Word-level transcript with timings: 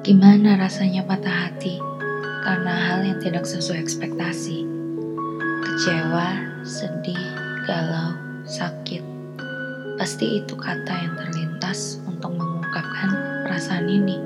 Gimana 0.00 0.56
rasanya 0.56 1.04
patah 1.04 1.52
hati 1.52 1.76
karena 2.40 2.72
hal 2.72 3.04
yang 3.04 3.20
tidak 3.20 3.44
sesuai 3.44 3.84
ekspektasi? 3.84 4.64
Kecewa, 5.60 6.40
sedih, 6.64 7.20
galau, 7.68 8.16
sakit. 8.48 9.04
Pasti 10.00 10.40
itu 10.40 10.56
kata 10.56 10.88
yang 10.96 11.20
terlintas 11.20 12.00
untuk 12.08 12.32
mengungkapkan 12.32 13.12
perasaan 13.44 13.92
ini. 13.92 14.16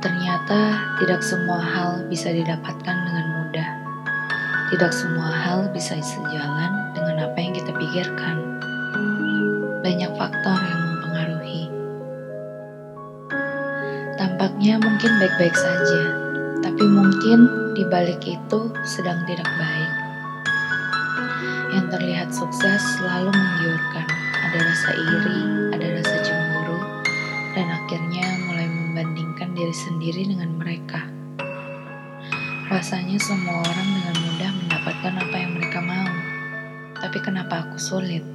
Ternyata 0.00 0.80
tidak 1.04 1.20
semua 1.20 1.60
hal 1.60 2.08
bisa 2.08 2.32
didapatkan 2.32 2.96
dengan 3.12 3.26
mudah. 3.44 3.70
Tidak 4.72 4.88
semua 4.88 5.28
hal 5.28 5.68
bisa 5.76 6.00
sejalan 6.00 6.96
dengan 6.96 7.28
apa 7.28 7.36
yang 7.36 7.52
kita 7.52 7.76
pikirkan. 7.76 8.56
Banyak 9.84 10.16
faktor 10.16 10.56
yang 10.64 10.77
Tampaknya 14.18 14.82
mungkin 14.82 15.14
baik-baik 15.22 15.54
saja, 15.54 16.02
tapi 16.58 16.82
mungkin 16.82 17.70
di 17.78 17.86
balik 17.86 18.18
itu 18.26 18.60
sedang 18.82 19.22
tidak 19.30 19.46
baik. 19.46 19.94
Yang 21.70 21.86
terlihat 21.94 22.28
sukses 22.34 22.82
selalu 22.98 23.30
menggiurkan. 23.30 24.06
Ada 24.42 24.58
rasa 24.58 24.90
iri, 24.98 25.40
ada 25.70 25.86
rasa 26.02 26.16
cemburu, 26.26 26.82
dan 27.54 27.70
akhirnya 27.70 28.26
mulai 28.50 28.66
membandingkan 28.66 29.54
diri 29.54 29.76
sendiri 29.86 30.34
dengan 30.34 30.50
mereka. 30.58 31.06
Rasanya 32.74 33.22
semua 33.22 33.62
orang 33.62 33.88
dengan 34.02 34.16
mudah 34.18 34.50
mendapatkan 34.50 35.14
apa 35.14 35.36
yang 35.38 35.52
mereka 35.54 35.78
mau. 35.78 36.10
Tapi 36.98 37.18
kenapa 37.22 37.70
aku 37.70 37.78
sulit? 37.78 38.26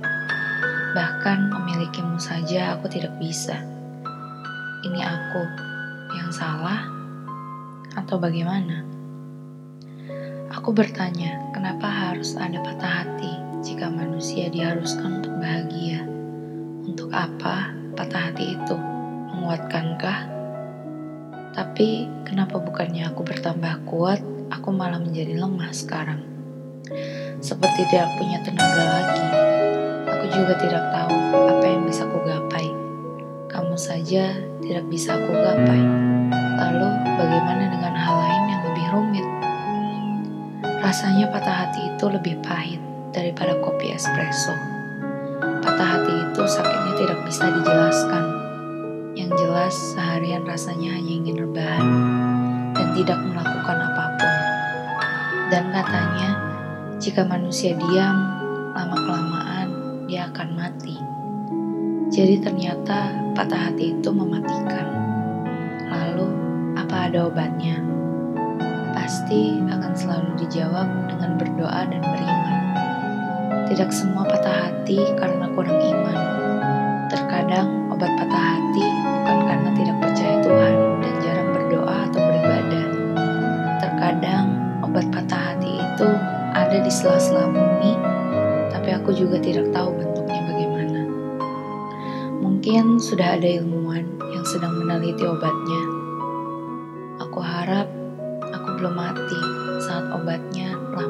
Bahkan 0.95 1.51
memilikimu 1.51 2.15
saja 2.23 2.79
aku 2.79 2.87
tidak 2.87 3.11
bisa. 3.19 3.59
Ini 4.87 4.99
aku 5.03 5.72
yang 6.13 6.29
salah 6.29 6.85
atau 7.97 8.21
bagaimana? 8.21 8.85
Aku 10.53 10.69
bertanya, 10.69 11.49
kenapa 11.51 11.89
harus 11.89 12.37
ada 12.37 12.61
patah 12.61 13.03
hati 13.03 13.33
jika 13.65 13.89
manusia 13.89 14.53
diharuskan 14.53 15.19
untuk 15.19 15.33
bahagia? 15.41 16.05
Untuk 16.85 17.09
apa 17.09 17.73
patah 17.97 18.29
hati 18.29 18.53
itu? 18.53 18.77
Menguatkankah? 19.33 20.19
Tapi 21.53 22.09
kenapa 22.25 22.61
bukannya 22.61 23.09
aku 23.09 23.25
bertambah 23.25 23.85
kuat, 23.89 24.21
aku 24.53 24.69
malah 24.69 25.01
menjadi 25.01 25.37
lemah 25.41 25.73
sekarang? 25.73 26.21
Seperti 27.41 27.89
tidak 27.89 28.13
punya 28.15 28.39
tenaga 28.45 28.83
lagi. 28.87 29.27
Aku 30.05 30.25
juga 30.31 30.53
tidak 30.61 30.83
tahu 30.93 31.15
apa 31.49 31.65
yang 31.65 31.83
bisa 31.83 32.05
kugapai. 32.07 32.67
Kamu 33.49 33.75
saja 33.75 34.52
tidak 34.63 34.85
bisa 34.87 35.19
aku 35.19 35.31
gapai. 35.35 35.83
Lalu 36.59 36.89
bagaimana 37.19 37.63
dengan 37.67 37.93
hal 37.93 38.15
lain 38.15 38.43
yang 38.47 38.61
lebih 38.71 38.85
rumit? 38.95 39.27
Rasanya 40.79 41.27
patah 41.27 41.67
hati 41.67 41.91
itu 41.91 42.05
lebih 42.07 42.35
pahit 42.39 42.79
daripada 43.11 43.59
kopi 43.59 43.91
espresso. 43.91 44.55
Patah 45.59 45.99
hati 45.99 46.13
itu 46.23 46.41
sakitnya 46.47 46.93
tidak 46.95 47.19
bisa 47.27 47.45
dijelaskan. 47.51 48.25
Yang 49.13 49.31
jelas 49.45 49.75
seharian 49.93 50.43
rasanya 50.47 50.97
hanya 50.97 51.13
ingin 51.21 51.37
rebahan 51.37 51.87
dan 52.73 52.87
tidak 52.97 53.19
melakukan 53.21 53.77
apa 53.77 54.05
pun. 54.17 54.33
Dan 55.53 55.63
katanya, 55.69 56.29
jika 56.97 57.21
manusia 57.21 57.77
diam, 57.77 58.17
lama-kelamaan 58.73 59.67
dia 60.09 60.25
akan 60.33 60.49
mati. 60.57 61.12
Jadi 62.13 62.45
ternyata 62.45 63.09
patah 63.33 63.73
hati 63.73 63.89
itu 63.89 64.13
mematikan. 64.13 64.85
Lalu, 65.89 66.29
apa 66.77 67.09
ada 67.09 67.25
obatnya? 67.25 67.81
Pasti 68.93 69.57
akan 69.65 69.97
selalu 69.97 70.45
dijawab 70.45 71.09
dengan 71.09 71.41
berdoa 71.41 71.89
dan 71.89 72.05
beriman. 72.05 72.57
Tidak 73.65 73.89
semua 73.89 74.29
patah 74.29 74.69
hati 74.69 75.01
karena 75.17 75.49
kurang 75.57 75.73
iman. 75.81 76.19
Terkadang 77.09 77.89
obat 77.89 78.13
patah 78.21 78.61
hati 78.61 78.85
bukan 78.85 79.37
karena 79.49 79.69
tidak 79.73 79.97
percaya 79.97 80.35
Tuhan 80.45 80.75
dan 81.01 81.13
jarang 81.17 81.49
berdoa 81.49 81.97
atau 82.13 82.21
beribadah. 82.29 82.87
Terkadang 83.81 84.45
obat 84.85 85.09
patah 85.09 85.57
hati 85.57 85.81
itu 85.81 86.09
ada 86.53 86.77
di 86.77 86.91
sela-sela 86.93 87.49
bumi, 87.49 87.97
tapi 88.69 88.93
aku 88.93 89.17
juga 89.17 89.41
tidak 89.41 89.73
tahu 89.73 89.97
bentuknya. 89.97 90.13
Mungkin 92.63 92.95
sudah 92.95 93.35
ada 93.35 93.59
ilmuwan 93.59 94.07
yang 94.31 94.47
sedang 94.47 94.79
meneliti 94.79 95.27
obatnya. 95.27 95.83
Aku 97.19 97.43
harap 97.43 97.91
aku 98.55 98.79
belum 98.79 98.95
mati 98.95 99.39
saat 99.83 100.07
obatnya 100.15 100.71
telah. 100.95 101.02